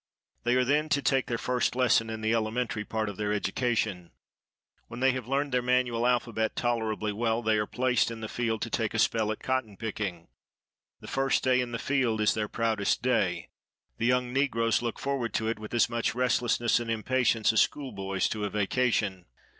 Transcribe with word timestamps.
They 0.45 0.55
are 0.55 0.65
then 0.65 0.89
to 0.97 1.01
take 1.03 1.27
their 1.27 1.37
first 1.37 1.75
lesson 1.75 2.09
in 2.09 2.21
the 2.21 2.33
elementary 2.33 2.83
part 2.83 3.07
of 3.07 3.17
their 3.17 3.31
education. 3.31 4.09
When 4.87 4.99
they 4.99 5.11
have 5.11 5.27
learned 5.27 5.51
their 5.51 5.61
manual 5.61 6.07
alphabet 6.07 6.55
tolerably 6.55 7.13
well, 7.13 7.43
they 7.43 7.57
are 7.59 7.67
placed 7.67 8.09
in 8.09 8.19
the 8.19 8.27
field 8.27 8.63
to 8.63 8.71
take 8.71 8.95
a 8.95 8.97
spell 8.97 9.31
at 9.31 9.41
cotton 9.41 9.77
picking. 9.77 10.27
The 11.01 11.07
first 11.07 11.43
day 11.43 11.61
in 11.61 11.71
the 11.71 11.77
field 11.77 12.19
is 12.19 12.33
their 12.33 12.47
proudest 12.47 13.03
day. 13.03 13.49
The 13.99 14.07
young 14.07 14.33
negroes 14.33 14.81
look 14.81 14.97
forward 14.97 15.35
to 15.35 15.47
it 15.47 15.59
with 15.59 15.71
as 15.71 15.87
much 15.87 16.15
restlessness 16.15 16.79
and 16.79 16.89
impatience 16.89 17.53
as 17.53 17.61
school 17.61 17.91
boys 17.91 18.27
to 18.29 18.43
a 18.43 18.49
vacation. 18.49 19.27